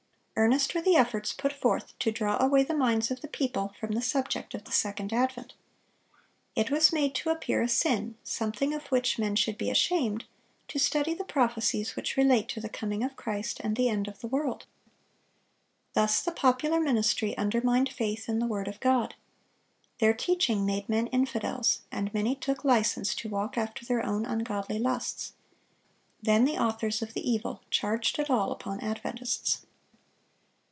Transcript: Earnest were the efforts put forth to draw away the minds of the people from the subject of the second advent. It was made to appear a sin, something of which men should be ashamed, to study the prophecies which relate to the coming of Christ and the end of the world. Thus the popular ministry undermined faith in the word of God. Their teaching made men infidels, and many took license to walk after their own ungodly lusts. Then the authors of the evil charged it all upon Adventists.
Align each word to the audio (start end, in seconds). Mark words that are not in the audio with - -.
Earnest 0.37 0.73
were 0.73 0.81
the 0.81 0.95
efforts 0.95 1.33
put 1.33 1.53
forth 1.53 1.93
to 1.99 2.11
draw 2.11 2.43
away 2.43 2.63
the 2.63 2.73
minds 2.73 3.11
of 3.11 3.21
the 3.21 3.27
people 3.27 3.73
from 3.79 3.91
the 3.91 4.01
subject 4.01 4.55
of 4.55 4.63
the 4.63 4.71
second 4.71 5.13
advent. 5.13 5.53
It 6.55 6.71
was 6.71 6.91
made 6.91 7.13
to 7.15 7.29
appear 7.29 7.61
a 7.61 7.69
sin, 7.69 8.15
something 8.23 8.73
of 8.73 8.87
which 8.87 9.19
men 9.19 9.35
should 9.35 9.55
be 9.55 9.69
ashamed, 9.69 10.25
to 10.69 10.79
study 10.79 11.13
the 11.13 11.23
prophecies 11.23 11.95
which 11.95 12.17
relate 12.17 12.47
to 12.49 12.59
the 12.59 12.69
coming 12.69 13.03
of 13.03 13.15
Christ 13.15 13.59
and 13.63 13.75
the 13.77 13.87
end 13.87 14.07
of 14.07 14.19
the 14.19 14.27
world. 14.27 14.65
Thus 15.93 16.23
the 16.23 16.31
popular 16.31 16.79
ministry 16.79 17.37
undermined 17.37 17.89
faith 17.89 18.27
in 18.27 18.39
the 18.39 18.47
word 18.47 18.67
of 18.67 18.79
God. 18.79 19.13
Their 19.99 20.13
teaching 20.15 20.65
made 20.65 20.89
men 20.89 21.05
infidels, 21.07 21.81
and 21.91 22.11
many 22.15 22.33
took 22.35 22.65
license 22.65 23.13
to 23.15 23.29
walk 23.29 23.59
after 23.59 23.85
their 23.85 24.03
own 24.03 24.25
ungodly 24.25 24.79
lusts. 24.79 25.33
Then 26.19 26.45
the 26.45 26.57
authors 26.57 27.03
of 27.03 27.13
the 27.13 27.29
evil 27.29 27.61
charged 27.69 28.17
it 28.17 28.31
all 28.31 28.51
upon 28.51 28.79
Adventists. 28.79 29.67